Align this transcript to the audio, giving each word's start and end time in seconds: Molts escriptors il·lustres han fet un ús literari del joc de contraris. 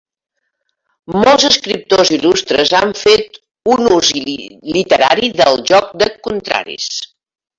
Molts 1.15 1.43
escriptors 1.49 2.11
il·lustres 2.17 2.71
han 2.79 2.95
fet 3.01 3.37
un 3.75 3.91
ús 3.99 4.11
literari 4.71 5.31
del 5.43 5.63
joc 5.73 5.95
de 6.05 6.11
contraris. 6.29 6.89